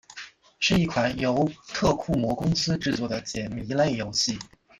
[0.57, 4.39] 是一款由特库摩公司制作的解谜类游戏。